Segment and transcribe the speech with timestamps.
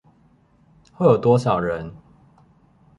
[0.93, 1.93] 會有多少人？